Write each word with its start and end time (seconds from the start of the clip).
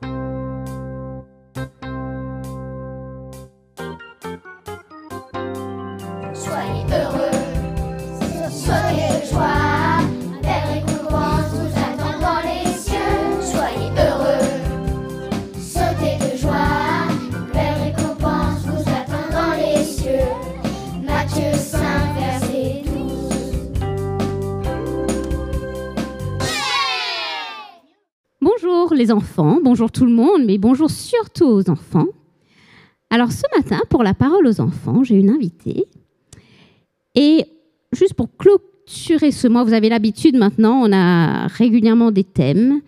Soyez 0.00 0.21
les 29.02 29.10
enfants, 29.10 29.58
bonjour 29.64 29.90
tout 29.90 30.04
le 30.04 30.12
monde, 30.12 30.42
mais 30.46 30.58
bonjour 30.58 30.88
surtout 30.88 31.46
aux 31.46 31.68
enfants. 31.68 32.06
Alors 33.10 33.32
ce 33.32 33.42
matin, 33.56 33.80
pour 33.90 34.04
la 34.04 34.14
parole 34.14 34.46
aux 34.46 34.60
enfants, 34.60 35.02
j'ai 35.02 35.16
une 35.16 35.28
invitée. 35.28 35.86
Et 37.16 37.44
juste 37.90 38.14
pour 38.14 38.28
clôturer 38.36 39.32
ce 39.32 39.48
mois, 39.48 39.64
vous 39.64 39.72
avez 39.72 39.88
l'habitude 39.88 40.36
maintenant, 40.36 40.80
on 40.84 40.92
a 40.92 41.48
régulièrement 41.48 42.12
des 42.12 42.22
thèmes. 42.22 42.80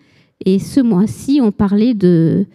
Et 0.45 0.57
ce 0.57 0.79
mois-ci, 0.79 1.41
on 1.43 1.51
parlait 1.51 1.93
de, 1.93 2.45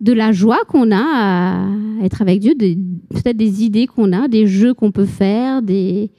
de 0.00 0.12
la 0.12 0.32
joie 0.32 0.64
qu'on 0.66 0.90
a 0.90 1.04
à 1.04 1.68
être 2.02 2.20
avec 2.20 2.40
Dieu, 2.40 2.54
peut-être 2.56 3.36
des 3.36 3.62
idées 3.62 3.86
qu'on 3.86 4.12
a, 4.12 4.26
des 4.26 4.48
jeux 4.48 4.74
qu'on 4.74 4.90
peut 4.90 5.06
faire, 5.06 5.62
des, 5.62 6.10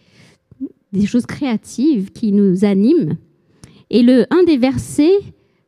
des 0.94 1.06
choses 1.08 1.26
créatives 1.26 2.14
qui 2.14 2.32
nous 2.32 2.64
animent. 2.64 3.18
Et 3.90 4.02
le, 4.02 4.26
un 4.34 4.44
des 4.44 4.56
versets 4.58 5.20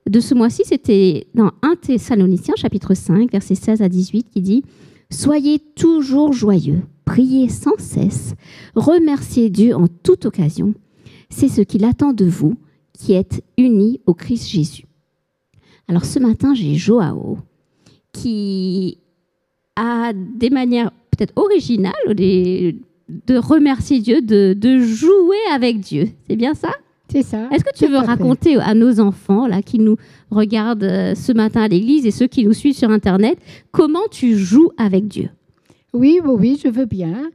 de 0.09 0.19
ce 0.19 0.35
mois-ci, 0.35 0.63
c'était 0.65 1.27
dans 1.33 1.51
1 1.61 1.75
Thessaloniciens, 1.77 2.55
chapitre 2.55 2.93
5, 2.93 3.31
versets 3.31 3.55
16 3.55 3.81
à 3.81 3.89
18, 3.89 4.27
qui 4.29 4.41
dit 4.41 4.63
Soyez 5.09 5.59
toujours 5.59 6.33
joyeux, 6.33 6.81
priez 7.05 7.49
sans 7.49 7.77
cesse, 7.77 8.33
remerciez 8.75 9.49
Dieu 9.49 9.75
en 9.75 9.87
toute 9.87 10.25
occasion. 10.25 10.73
C'est 11.29 11.47
ce 11.47 11.61
qu'il 11.61 11.85
attend 11.85 12.13
de 12.13 12.25
vous 12.25 12.55
qui 12.93 13.13
êtes 13.13 13.43
unis 13.57 13.99
au 14.05 14.13
Christ 14.13 14.47
Jésus. 14.47 14.85
Alors 15.87 16.05
ce 16.05 16.19
matin, 16.19 16.53
j'ai 16.53 16.75
Joao 16.75 17.37
qui 18.11 18.99
a 19.75 20.13
des 20.13 20.49
manières 20.49 20.91
peut-être 21.11 21.33
originales 21.35 22.15
de 22.15 23.37
remercier 23.37 23.99
Dieu, 23.99 24.21
de, 24.21 24.53
de 24.53 24.79
jouer 24.79 25.37
avec 25.51 25.79
Dieu. 25.79 26.09
C'est 26.27 26.35
bien 26.35 26.53
ça? 26.53 26.69
C'est 27.15 27.23
ça. 27.23 27.47
est-ce 27.49 27.63
que 27.63 27.73
tu 27.73 27.87
veux 27.87 28.01
fait. 28.01 28.05
raconter 28.07 28.57
à 28.57 28.73
nos 28.73 28.99
enfants 28.99 29.47
là, 29.47 29.61
qui 29.61 29.79
nous 29.79 29.95
regardent 30.31 30.83
euh, 30.83 31.15
ce 31.15 31.31
matin 31.31 31.61
à 31.61 31.67
l'église 31.69 32.05
et 32.05 32.11
ceux 32.11 32.27
qui 32.27 32.43
nous 32.43 32.51
suivent 32.51 32.75
sur 32.75 32.89
Internet 32.89 33.37
comment 33.71 34.05
tu 34.11 34.37
joues 34.37 34.71
avec 34.75 35.07
Dieu? 35.07 35.29
Oui, 35.93 36.19
oui, 36.25 36.35
oui, 36.37 36.61
je 36.61 36.67
veux 36.67 36.83
bien. 36.83 37.29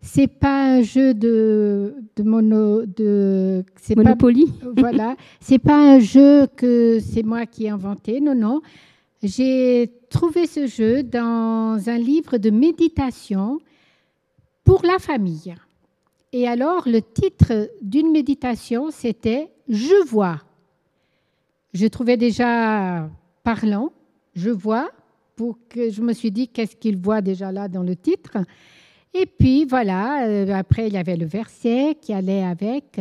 C'est 0.00 0.28
pas 0.28 0.76
un 0.76 0.82
jeu 0.82 1.12
de, 1.12 1.96
de 2.14 2.22
mono, 2.22 2.86
de, 2.86 3.64
c'est 3.74 3.96
pas, 3.96 4.04
Monopoly 4.04 4.52
voilà, 4.76 5.16
c'est 5.40 5.58
pas 5.58 5.94
un 5.94 5.98
jeu 5.98 6.46
que 6.56 7.00
c'est 7.00 7.24
moi 7.24 7.46
qui 7.46 7.64
ai 7.64 7.70
inventé. 7.70 8.20
Non, 8.20 8.36
non. 8.36 8.60
J'ai 9.24 9.90
trouvé 10.08 10.46
ce 10.46 10.68
jeu 10.68 11.02
dans 11.02 11.80
un 11.88 11.98
livre 11.98 12.38
de 12.38 12.50
méditation 12.50 13.58
pour 14.62 14.82
la 14.84 15.00
famille. 15.00 15.56
Et 16.32 16.48
alors, 16.48 16.88
le 16.88 17.00
titre 17.00 17.70
d'une 17.82 18.10
méditation, 18.10 18.90
c'était 18.90 19.50
Je 19.68 20.06
vois. 20.06 20.42
Je 21.72 21.86
trouvais 21.86 22.16
déjà 22.16 23.08
parlant, 23.42 23.92
je 24.34 24.50
vois, 24.50 24.90
pour 25.36 25.58
que 25.68 25.90
je 25.90 26.00
me 26.00 26.12
suis 26.12 26.30
dit 26.30 26.48
qu'est-ce 26.48 26.74
qu'il 26.74 26.96
voit 26.96 27.20
déjà 27.20 27.52
là 27.52 27.68
dans 27.68 27.82
le 27.82 27.94
titre. 27.94 28.38
Et 29.12 29.26
puis 29.26 29.64
voilà, 29.64 30.26
euh, 30.26 30.52
après 30.52 30.88
il 30.88 30.94
y 30.94 30.98
avait 30.98 31.16
le 31.16 31.26
verset 31.26 31.96
qui 32.00 32.12
allait 32.12 32.44
avec. 32.44 33.00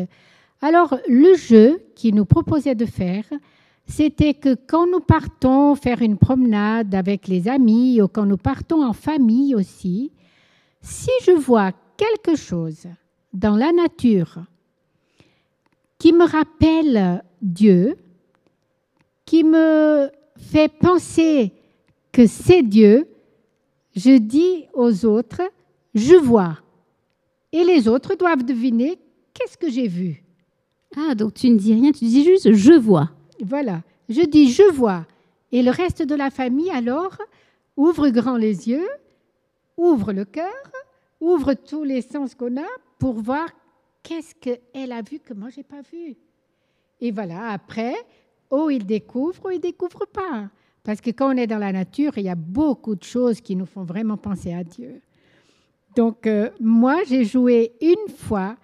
Alors 0.62 0.98
le 1.08 1.36
jeu 1.36 1.82
qu'il 1.96 2.16
nous 2.16 2.26
proposait 2.26 2.76
de 2.76 2.86
faire, 2.86 3.24
c'était 3.88 4.34
que 4.34 4.56
quand 4.56 4.88
nous 4.88 5.00
partons 5.00 5.76
faire 5.76 6.02
une 6.02 6.18
promenade 6.18 6.96
avec 6.96 7.28
les 7.28 7.48
amis 7.48 8.02
ou 8.02 8.08
quand 8.08 8.26
nous 8.26 8.38
partons 8.38 8.84
en 8.84 8.94
famille 8.94 9.56
aussi, 9.56 10.12
si 10.82 11.12
je 11.24 11.32
vois 11.32 11.72
quelque 11.98 12.36
chose 12.36 12.88
dans 13.36 13.58
la 13.58 13.72
nature 13.74 14.40
qui 16.00 16.14
me 16.14 16.26
rappelle 16.26 17.24
Dieu, 17.42 17.98
qui 19.26 19.44
me 19.44 20.10
fait 20.38 20.72
penser 20.80 21.52
que 22.12 22.28
c'est 22.28 22.64
Dieu, 22.64 23.08
je 23.96 24.18
dis 24.18 24.66
aux 24.74 25.06
autres, 25.06 25.42
je 25.94 26.16
vois. 26.16 26.60
Et 27.52 27.64
les 27.64 27.88
autres 27.88 28.16
doivent 28.16 28.44
deviner 28.44 28.98
qu'est-ce 29.34 29.58
que 29.58 29.70
j'ai 29.70 29.88
vu? 29.88 30.24
Ah, 30.96 31.14
donc 31.14 31.34
tu 31.34 31.50
ne 31.50 31.58
dis 31.58 31.74
rien, 31.74 31.92
tu 31.92 32.06
dis 32.06 32.24
juste 32.24 32.54
je 32.54 32.74
vois. 32.74 33.12
Voilà, 33.42 33.82
je 34.08 34.22
dis 34.22 34.50
je 34.50 34.64
vois. 34.72 35.06
Et 35.52 35.62
le 35.62 35.72
reste 35.72 36.02
de 36.02 36.16
la 36.16 36.30
famille, 36.30 36.72
alors, 36.72 37.18
ouvre 37.76 38.10
grand 38.10 38.38
les 38.38 38.70
yeux, 38.70 38.88
ouvre 39.78 40.14
le 40.14 40.24
cœur, 40.24 40.72
ouvre 41.20 41.54
tous 41.54 41.84
les 41.84 42.02
sens 42.02 42.34
qu'on 42.34 42.58
a 42.58 42.68
pour 43.06 43.22
voir 43.22 43.48
qu'est-ce 44.02 44.34
qu'elle 44.34 44.92
a 44.92 45.04
vu 45.04 45.20
que 45.20 45.36
moi, 45.36 45.50
j'ai 45.56 45.62
pas 45.62 45.84
vu. 45.94 46.16
Et 47.00 47.12
voilà, 47.12 47.50
après, 47.50 47.94
oh, 48.50 48.72
il 48.72 48.84
découvre 48.84 49.46
ou 49.46 49.52
il 49.52 49.60
découvre 49.60 50.08
pas. 50.12 50.50
Parce 50.84 51.02
que 51.02 51.12
quand 51.12 51.32
on 51.32 51.38
est 51.38 51.46
dans 51.46 51.60
la 51.60 51.72
nature, 51.72 52.14
il 52.18 52.24
y 52.24 52.30
a 52.30 52.34
beaucoup 52.34 52.96
de 52.96 53.04
choses 53.04 53.42
qui 53.42 53.56
nous 53.56 53.68
font 53.68 53.84
vraiment 53.84 54.18
penser 54.18 54.56
à 54.56 54.64
Dieu. 54.64 55.02
Donc, 55.96 56.26
euh, 56.26 56.50
moi, 56.60 57.04
j'ai 57.08 57.26
joué 57.26 57.74
une 57.80 58.12
fois 58.12 58.56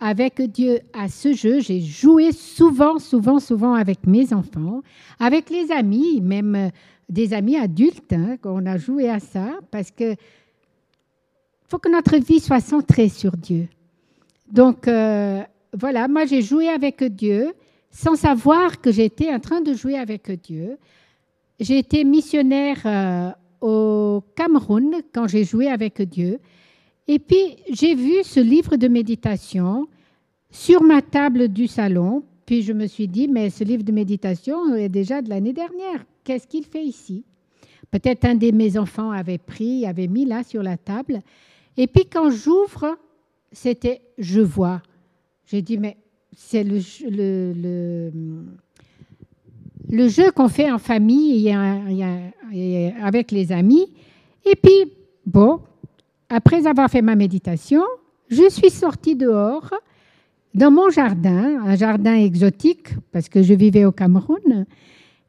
avec 0.00 0.40
Dieu 0.50 0.78
à 0.94 1.10
ce 1.10 1.34
jeu. 1.34 1.60
J'ai 1.60 1.82
joué 1.82 2.32
souvent, 2.32 2.98
souvent, 2.98 3.38
souvent 3.38 3.74
avec 3.74 4.06
mes 4.06 4.32
enfants, 4.32 4.80
avec 5.18 5.50
les 5.50 5.70
amis, 5.72 6.22
même 6.22 6.54
euh, 6.54 6.68
des 7.10 7.34
amis 7.34 7.58
adultes, 7.58 8.14
hein, 8.14 8.38
qu'on 8.38 8.64
a 8.64 8.78
joué 8.78 9.10
à 9.10 9.20
ça, 9.20 9.58
parce 9.70 9.90
que 9.90 10.14
faut 11.68 11.78
que 11.78 11.90
notre 11.90 12.16
vie 12.16 12.40
soit 12.40 12.60
centrée 12.60 13.10
sur 13.10 13.36
Dieu. 13.36 13.68
Donc, 14.50 14.88
euh, 14.88 15.42
voilà, 15.72 16.08
moi, 16.08 16.26
j'ai 16.26 16.42
joué 16.42 16.68
avec 16.68 17.02
Dieu 17.04 17.52
sans 17.90 18.16
savoir 18.16 18.80
que 18.80 18.90
j'étais 18.90 19.32
en 19.32 19.40
train 19.40 19.60
de 19.60 19.74
jouer 19.74 19.96
avec 19.96 20.30
Dieu. 20.42 20.76
J'ai 21.58 21.78
été 21.78 22.04
missionnaire 22.04 22.80
euh, 22.84 23.30
au 23.60 24.22
Cameroun 24.34 25.02
quand 25.12 25.28
j'ai 25.28 25.44
joué 25.44 25.68
avec 25.68 26.02
Dieu. 26.02 26.38
Et 27.06 27.18
puis, 27.18 27.56
j'ai 27.70 27.94
vu 27.94 28.22
ce 28.22 28.40
livre 28.40 28.76
de 28.76 28.88
méditation 28.88 29.88
sur 30.50 30.82
ma 30.82 31.02
table 31.02 31.48
du 31.48 31.66
salon. 31.66 32.24
Puis, 32.46 32.62
je 32.62 32.72
me 32.72 32.86
suis 32.86 33.08
dit, 33.08 33.28
mais 33.28 33.50
ce 33.50 33.62
livre 33.62 33.84
de 33.84 33.92
méditation 33.92 34.74
est 34.74 34.88
déjà 34.88 35.22
de 35.22 35.28
l'année 35.28 35.52
dernière. 35.52 36.04
Qu'est-ce 36.24 36.46
qu'il 36.46 36.64
fait 36.64 36.84
ici? 36.84 37.24
Peut-être 37.90 38.24
un 38.24 38.34
de 38.34 38.50
mes 38.52 38.78
enfants 38.78 39.10
avait 39.10 39.38
pris, 39.38 39.86
avait 39.86 40.06
mis 40.06 40.24
là 40.24 40.42
sur 40.42 40.62
la 40.62 40.76
table. 40.76 41.20
Et 41.76 41.86
puis, 41.86 42.04
quand 42.06 42.30
j'ouvre, 42.30 42.96
c'était 43.52 44.02
je 44.18 44.40
vois. 44.40 44.82
J'ai 45.46 45.62
dit, 45.62 45.78
mais 45.78 45.96
c'est 46.36 46.62
le, 46.62 46.78
le, 47.10 48.22
le, 49.90 50.08
jeu 50.08 50.30
qu'on 50.30 50.48
fait 50.48 50.70
en 50.70 50.78
famille 50.78 51.50
a- 51.50 51.78
et 52.52 52.92
avec 53.02 53.32
les 53.32 53.50
amis. 53.52 53.92
Et 54.44 54.54
puis, 54.56 54.92
bon, 55.26 55.60
après 56.28 56.66
avoir 56.66 56.88
fait 56.88 57.02
ma 57.02 57.16
méditation, 57.16 57.82
je 58.28 58.48
suis 58.48 58.70
sortie 58.70 59.16
dehors 59.16 59.70
dans 60.54 60.70
mon 60.70 60.90
jardin, 60.90 61.60
un 61.64 61.76
jardin 61.76 62.14
exotique, 62.14 62.88
parce 63.12 63.28
que 63.28 63.42
je 63.42 63.54
vivais 63.54 63.84
au 63.84 63.92
Cameroun. 63.92 64.66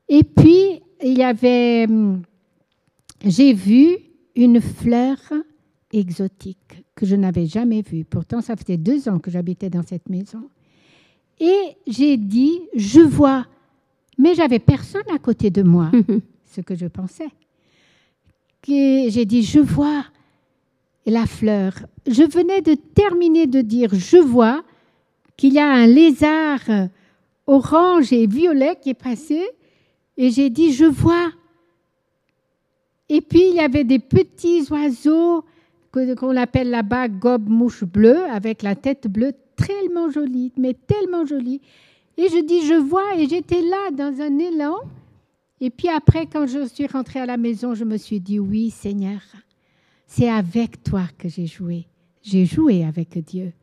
Et 0.09 0.23
puis, 0.23 0.81
il 1.03 1.17
y 1.17 1.23
avait, 1.23 1.87
j'ai 3.25 3.53
vu 3.53 3.97
une 4.35 4.61
fleur 4.61 5.17
exotique 5.91 6.83
que 6.95 7.05
je 7.05 7.15
n'avais 7.15 7.45
jamais 7.45 7.81
vue. 7.81 8.05
Pourtant, 8.05 8.41
ça 8.41 8.55
faisait 8.55 8.77
deux 8.77 9.09
ans 9.09 9.19
que 9.19 9.31
j'habitais 9.31 9.69
dans 9.69 9.83
cette 9.83 10.09
maison. 10.09 10.49
Et 11.39 11.75
j'ai 11.87 12.17
dit, 12.17 12.61
je 12.75 13.01
vois, 13.01 13.45
mais 14.17 14.35
j'avais 14.35 14.59
personne 14.59 15.09
à 15.13 15.17
côté 15.17 15.49
de 15.49 15.63
moi, 15.63 15.91
ce 16.45 16.61
que 16.61 16.75
je 16.75 16.85
pensais. 16.85 17.29
Que 18.61 19.09
J'ai 19.09 19.25
dit, 19.25 19.43
je 19.43 19.59
vois 19.59 20.05
la 21.05 21.25
fleur. 21.25 21.73
Je 22.05 22.23
venais 22.23 22.61
de 22.61 22.75
terminer 22.75 23.47
de 23.47 23.61
dire, 23.61 23.89
je 23.93 24.17
vois 24.17 24.63
qu'il 25.35 25.53
y 25.53 25.59
a 25.59 25.67
un 25.67 25.87
lézard 25.87 26.59
orange 27.47 28.13
et 28.13 28.27
violet 28.27 28.77
qui 28.79 28.91
est 28.91 28.93
passé, 28.93 29.41
et 30.17 30.29
j'ai 30.29 30.51
dit, 30.51 30.73
je 30.73 30.85
vois. 30.85 31.31
Et 33.09 33.21
puis, 33.21 33.49
il 33.49 33.55
y 33.55 33.59
avait 33.59 33.83
des 33.83 33.99
petits 33.99 34.63
oiseaux 34.69 35.43
qu'on 35.91 36.37
appelle 36.37 36.69
là-bas 36.69 37.07
gobe-mouche 37.07 37.83
bleue, 37.83 38.23
avec 38.29 38.63
la 38.63 38.75
tête 38.75 39.07
bleue, 39.07 39.33
tellement 39.55 40.09
jolie, 40.09 40.51
mais 40.57 40.73
tellement 40.73 41.25
jolie. 41.25 41.61
Et 42.17 42.27
je 42.29 42.43
dis, 42.45 42.65
je 42.65 42.75
vois, 42.75 43.15
et 43.17 43.27
j'étais 43.27 43.61
là 43.61 43.91
dans 43.91 44.21
un 44.21 44.37
élan, 44.37 44.75
Et 45.59 45.69
puis 45.69 45.89
après, 45.89 46.25
quand 46.25 46.47
je 46.47 46.65
suis 46.67 46.87
rentrée 46.87 47.19
à 47.19 47.25
la 47.25 47.37
maison, 47.37 47.75
je 47.75 47.85
me 47.85 47.97
suis 47.97 48.19
dit, 48.19 48.39
oui, 48.39 48.71
Seigneur, 48.71 49.21
c'est 50.07 50.29
avec 50.29 50.83
toi 50.83 51.03
que 51.17 51.29
j'ai 51.29 51.45
joué. 51.45 51.87
J'ai 52.23 52.45
joué 52.45 52.83
avec 52.83 53.17
Dieu. 53.23 53.53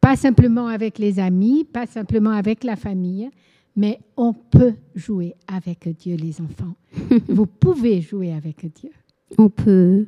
Pas 0.00 0.16
simplement 0.16 0.68
avec 0.68 0.98
les 0.98 1.18
amis, 1.18 1.64
pas 1.64 1.86
simplement 1.86 2.30
avec 2.30 2.62
la 2.62 2.76
famille, 2.76 3.30
mais 3.76 3.98
on 4.16 4.32
peut 4.32 4.74
jouer 4.94 5.34
avec 5.46 5.88
Dieu, 5.96 6.16
les 6.16 6.40
enfants. 6.40 6.74
Vous 7.28 7.46
pouvez 7.46 8.00
jouer 8.00 8.32
avec 8.32 8.72
Dieu. 8.72 8.90
On 9.38 9.48
peut 9.48 10.06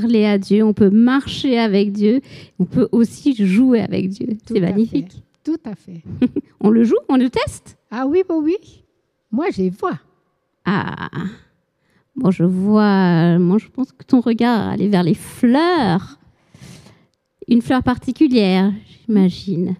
parler 0.00 0.24
à 0.26 0.38
Dieu, 0.38 0.62
on 0.64 0.72
peut 0.72 0.90
marcher 0.90 1.58
avec 1.58 1.92
Dieu, 1.92 2.20
on 2.58 2.64
peut 2.64 2.88
aussi 2.92 3.34
jouer 3.46 3.80
avec 3.80 4.08
Dieu. 4.10 4.28
C'est 4.46 4.60
magnifique. 4.60 5.12
fait. 5.12 5.22
Tout 5.44 5.60
à 5.64 5.74
fait. 5.74 6.02
On 6.60 6.70
le 6.70 6.82
joue, 6.82 6.96
on 7.08 7.16
le 7.16 7.30
teste? 7.30 7.76
Ah 7.90 8.06
oui, 8.08 8.22
bah 8.28 8.34
oui. 8.42 8.56
Moi, 9.30 9.46
j'ai 9.54 9.70
vois. 9.70 9.98
Ah 10.64 11.08
Bon, 12.16 12.30
je 12.32 12.42
vois, 12.42 13.38
moi 13.38 13.58
je 13.58 13.68
pense 13.68 13.92
que 13.92 14.02
ton 14.04 14.20
regard 14.20 14.70
allait 14.70 14.88
vers 14.88 15.02
les 15.04 15.14
fleurs. 15.14 16.18
Une 17.46 17.62
fleur 17.62 17.82
particulière, 17.84 18.72
j'imagine. 19.06 19.76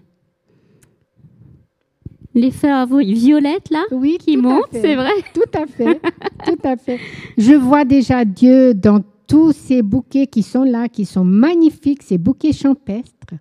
Les 2.33 2.51
fleurs 2.51 2.85
vi- 2.87 3.13
violettes, 3.13 3.69
là, 3.71 3.83
Oui, 3.91 4.17
qui 4.19 4.37
montent, 4.37 4.67
c'est 4.71 4.95
vrai? 4.95 5.09
Tout 5.33 5.57
à 5.57 5.65
fait. 5.65 5.99
Tout 6.45 6.59
à 6.63 6.77
fait. 6.77 6.99
Je 7.37 7.53
vois 7.55 7.83
déjà 7.83 8.23
Dieu 8.23 8.73
dans 8.75 9.03
tous 9.27 9.51
ces 9.51 9.81
bouquets 9.81 10.27
qui 10.27 10.43
sont 10.43 10.63
là, 10.63 10.87
qui 10.87 11.05
sont 11.05 11.25
magnifiques, 11.25 12.03
ces 12.03 12.17
bouquets 12.17 12.53
champestres, 12.53 13.35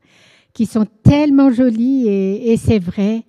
qui 0.52 0.66
sont 0.66 0.86
tellement 1.02 1.50
jolis. 1.52 2.08
Et, 2.08 2.52
et 2.52 2.56
c'est 2.56 2.78
vrai, 2.78 3.24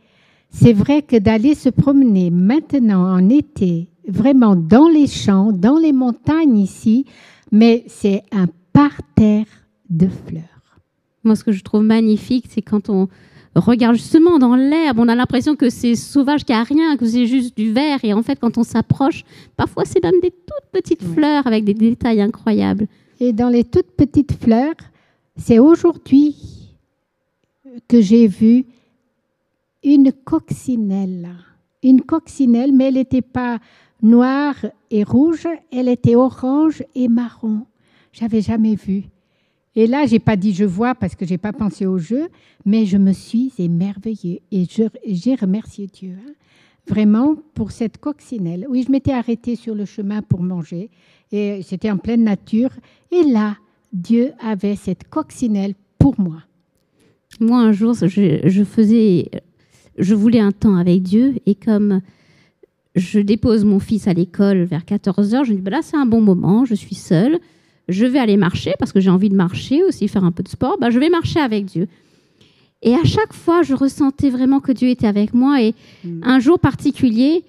c'est 0.50 0.74
vrai 0.74 1.02
que 1.02 1.18
d'aller 1.18 1.56
se 1.56 1.70
promener 1.70 2.32
maintenant 2.32 3.14
en 3.14 3.30
été, 3.30 3.90
vraiment 4.08 4.56
dans 4.56 4.88
les 4.88 5.08
champs, 5.08 5.52
dans 5.52 5.78
les 5.78 5.94
montagnes 5.94 6.58
ici, 6.58 7.06
mais 7.52 7.84
c'est 7.88 8.24
un 8.32 8.48
parterre 8.74 9.46
de 9.90 10.08
fleurs. 10.08 10.80
Moi, 11.24 11.36
ce 11.36 11.44
que 11.44 11.52
je 11.52 11.64
trouve 11.64 11.84
magnifique, 11.84 12.46
c'est 12.50 12.62
quand 12.62 12.90
on 12.90 13.08
regarde 13.60 13.96
justement 13.96 14.40
dans 14.40 14.56
l'herbe, 14.56 15.00
on 15.00 15.08
a 15.08 15.16
l'impression 15.16 15.56
que 15.56 15.70
c'est 15.70 15.96
sauvage, 15.96 16.44
qu'il 16.46 16.56
n'y 16.56 16.62
a 16.62 16.64
rien, 16.64 16.98
que 16.98 17.06
c'est 17.06 17.26
juste 17.28 17.56
du 17.58 17.72
vert. 17.72 18.00
Et 18.04 18.14
en 18.14 18.22
fait, 18.24 18.40
quand 18.40 18.58
on 18.58 18.64
s'approche, 18.64 19.24
parfois 19.56 19.86
c'est 19.86 20.04
même 20.04 20.20
des 20.22 20.32
toutes 20.32 20.72
petites 20.72 21.02
Ouais. 21.04 21.14
fleurs 21.16 21.48
avec 21.48 21.64
des 21.64 21.74
détails 21.74 22.22
incroyables. 22.22 22.88
Et 23.20 23.34
dans 23.34 23.50
les 23.50 23.64
toutes 23.64 23.92
petites 23.92 24.34
fleurs, 24.44 24.76
c'est 25.36 25.60
aujourd'hui 25.60 26.36
que 27.88 28.02
j'ai 28.02 28.28
vu 28.28 28.66
une 29.84 30.12
coccinelle. 30.12 31.30
Une 31.84 32.02
coccinelle, 32.02 32.72
mais 32.74 32.86
elle 32.86 32.96
n'était 32.96 33.22
pas 33.22 33.60
noire 34.02 34.56
et 34.92 35.04
rouge, 35.04 35.48
elle 35.72 35.88
était 35.88 36.16
orange 36.16 36.84
et 36.96 37.08
marron. 37.08 37.66
J'avais 38.12 38.42
jamais 38.42 38.76
vu. 38.76 39.04
Et 39.78 39.86
là, 39.86 40.08
j'ai 40.08 40.18
pas 40.18 40.36
dit 40.36 40.54
je 40.56 40.66
vois 40.66 40.96
parce 40.96 41.14
que 41.14 41.24
j'ai 41.24 41.38
pas 41.38 41.54
pensé 41.54 41.86
au 41.86 42.00
jeu, 42.00 42.30
mais 42.66 42.88
je 42.88 42.98
me 42.98 43.14
suis 43.14 43.54
émerveillée 43.60 44.42
et 44.52 44.66
j'ai 45.06 45.36
remercié 45.36 45.86
Dieu 45.86 46.16
hein, 46.18 46.32
vraiment 46.88 47.36
pour 47.54 47.70
cette 47.70 48.00
coccinelle. 48.00 48.66
Oui, 48.70 48.84
je 48.88 48.92
m'étais 48.92 49.12
arrêtée 49.12 49.56
sur 49.56 49.76
le 49.76 49.86
chemin 49.86 50.24
pour 50.24 50.42
manger 50.42 50.90
et 51.32 51.62
c'était 51.62 51.92
en 51.92 52.00
pleine 52.00 52.24
nature. 52.24 52.72
Et 53.12 53.22
là, 53.22 53.58
Dieu 53.94 54.32
avait 54.40 54.76
cette 54.76 55.08
coccinelle 55.10 55.76
pour 56.00 56.20
moi. 56.20 56.42
Moi, 57.40 57.60
un 57.60 57.72
jour, 57.72 57.94
je, 57.94 58.64
faisais, 58.64 59.30
je 60.00 60.16
voulais 60.16 60.40
un 60.40 60.54
temps 60.54 60.78
avec 60.78 61.04
Dieu 61.04 61.36
et 61.46 61.54
comme 61.54 62.02
je 62.96 63.20
dépose 63.20 63.64
mon 63.64 63.78
fils 63.78 64.08
à 64.08 64.14
l'école 64.14 64.64
vers 64.64 64.86
14 64.86 65.36
heures, 65.36 65.46
je 65.46 65.52
me 65.52 65.58
dis, 65.58 65.62
bah 65.62 65.70
là, 65.70 65.84
c'est 65.84 65.98
un 65.98 66.08
bon 66.08 66.22
moment, 66.22 66.66
je 66.66 66.74
suis 66.74 66.96
seule, 66.96 67.40
je 67.90 68.06
vais 68.06 68.20
aller 68.20 68.38
marcher 68.38 68.74
parce 68.80 68.92
que 68.92 69.00
j'ai 69.00 69.10
envie 69.10 69.30
de 69.30 69.36
marcher 69.36 69.84
aussi, 69.84 70.08
faire 70.08 70.24
un 70.24 70.32
peu 70.32 70.44
de 70.44 70.50
sport, 70.50 70.78
bah, 70.80 70.90
je 70.90 71.00
vais 71.00 71.10
marcher 71.10 71.40
avec 71.40 71.66
Dieu. 71.66 71.88
Et 72.84 72.94
à 72.94 73.04
chaque 73.06 73.34
fois, 73.34 73.64
je 73.64 73.74
ressentais 73.74 74.30
vraiment 74.30 74.60
que 74.60 74.72
Dieu 74.72 74.90
était 74.90 75.08
avec 75.08 75.34
moi 75.34 75.62
et 75.62 75.74
Mm. 76.04 76.22
un 76.24 76.40
jour 76.40 76.60
particulier, 76.60 77.44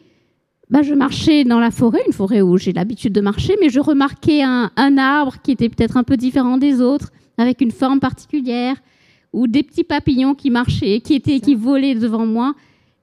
bah, 0.70 0.82
je 0.82 0.94
marchais 0.94 1.44
dans 1.44 1.60
la 1.60 1.70
forêt, 1.70 2.00
une 2.06 2.12
forêt 2.12 2.40
où 2.40 2.56
j'ai 2.56 2.72
l'habitude 2.72 3.12
de 3.12 3.20
marcher, 3.20 3.54
mais 3.60 3.68
je 3.68 3.80
remarquais 3.80 4.42
un, 4.42 4.70
un 4.76 4.98
arbre 4.98 5.36
qui 5.42 5.52
était 5.52 5.68
peut-être 5.68 5.96
un 5.96 6.04
peu 6.04 6.16
différent 6.16 6.56
des 6.58 6.80
autres, 6.80 7.10
avec 7.36 7.60
une 7.60 7.70
forme 7.70 8.00
particulière, 8.00 8.76
ou 9.32 9.46
des 9.46 9.62
petits 9.62 9.84
papillons 9.84 10.34
qui 10.34 10.50
marchaient, 10.50 11.00
qui 11.00 11.14
étaient, 11.14 11.40
qui 11.40 11.54
volaient 11.54 11.94
devant 11.94 12.26
moi. 12.26 12.54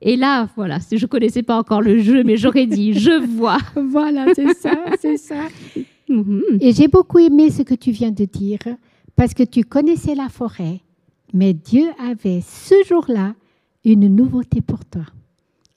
Et 0.01 0.15
là, 0.17 0.49
voilà, 0.55 0.79
je 0.91 1.05
connaissais 1.05 1.43
pas 1.43 1.57
encore 1.57 1.81
le 1.81 1.99
jeu, 1.99 2.23
mais 2.23 2.37
j'aurais 2.37 2.65
dit, 2.67 2.93
je 2.93 3.23
vois. 3.25 3.57
Voilà, 3.75 4.25
c'est 4.35 4.53
ça, 4.55 4.71
c'est 4.99 5.17
ça. 5.17 5.35
Mhm. 6.09 6.41
Et 6.59 6.71
j'ai 6.71 6.87
beaucoup 6.87 7.19
aimé 7.19 7.49
ce 7.49 7.63
que 7.63 7.73
tu 7.75 7.91
viens 7.91 8.11
de 8.11 8.25
dire, 8.25 8.59
parce 9.15 9.33
que 9.33 9.43
tu 9.43 9.63
connaissais 9.63 10.15
la 10.15 10.29
forêt, 10.29 10.81
mais 11.33 11.53
Dieu 11.53 11.87
avait 11.99 12.41
ce 12.41 12.75
jour-là 12.87 13.35
une 13.83 14.07
nouveauté 14.13 14.61
pour 14.61 14.83
toi. 14.85 15.05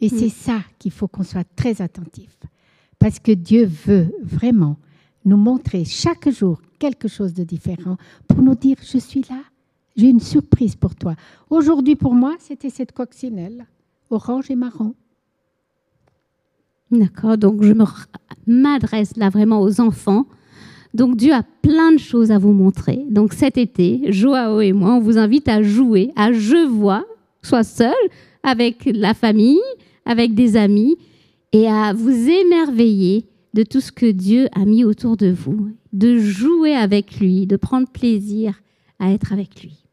Et 0.00 0.08
c'est 0.08 0.28
ça 0.28 0.60
qu'il 0.78 0.92
faut 0.92 1.08
qu'on 1.08 1.24
soit 1.24 1.46
très 1.56 1.82
attentif, 1.82 2.38
parce 2.98 3.18
que 3.18 3.32
Dieu 3.32 3.64
veut 3.64 4.12
vraiment 4.22 4.76
nous 5.24 5.36
montrer 5.36 5.84
chaque 5.84 6.28
jour 6.30 6.60
quelque 6.78 7.08
chose 7.08 7.34
de 7.34 7.44
différent 7.44 7.96
pour 8.28 8.40
nous 8.40 8.54
dire, 8.54 8.76
je 8.82 8.98
suis 8.98 9.22
là, 9.28 9.40
j'ai 9.96 10.08
une 10.08 10.20
surprise 10.20 10.76
pour 10.76 10.94
toi. 10.94 11.16
Aujourd'hui, 11.50 11.96
pour 11.96 12.14
moi, 12.14 12.36
c'était 12.38 12.70
cette 12.70 12.92
coccinelle, 12.92 13.66
orange 14.10 14.50
et 14.50 14.56
marron. 14.56 14.94
D'accord, 16.90 17.36
donc 17.36 17.62
je 17.62 17.74
m'adresse 18.46 19.16
là 19.16 19.28
vraiment 19.28 19.60
aux 19.60 19.80
enfants. 19.80 20.26
Donc 20.94 21.16
Dieu 21.16 21.32
a 21.34 21.42
plein 21.62 21.92
de 21.92 21.98
choses 21.98 22.30
à 22.30 22.38
vous 22.38 22.52
montrer. 22.52 23.04
Donc 23.10 23.34
cet 23.34 23.58
été, 23.58 24.00
Joao 24.10 24.60
et 24.60 24.72
moi, 24.72 24.94
on 24.94 25.00
vous 25.00 25.18
invite 25.18 25.48
à 25.48 25.62
jouer, 25.62 26.10
à 26.16 26.32
je 26.32 26.66
vois, 26.66 27.04
soit 27.42 27.64
seul, 27.64 27.92
avec 28.42 28.88
la 28.92 29.12
famille, 29.12 29.60
avec 30.06 30.34
des 30.34 30.56
amis, 30.56 30.96
et 31.52 31.68
à 31.68 31.92
vous 31.92 32.28
émerveiller 32.28 33.26
de 33.54 33.62
tout 33.62 33.80
ce 33.80 33.92
que 33.92 34.10
Dieu 34.10 34.48
a 34.54 34.64
mis 34.64 34.84
autour 34.84 35.16
de 35.16 35.30
vous, 35.30 35.70
de 35.92 36.18
jouer 36.18 36.74
avec 36.74 37.20
lui, 37.20 37.46
de 37.46 37.56
prendre 37.56 37.88
plaisir 37.88 38.60
à 38.98 39.12
être 39.12 39.32
avec 39.32 39.62
lui. 39.62 39.87